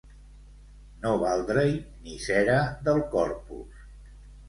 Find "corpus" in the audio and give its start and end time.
3.15-3.89